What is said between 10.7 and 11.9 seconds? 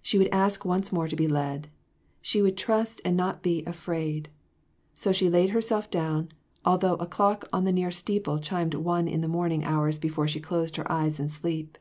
her eyes in sleep.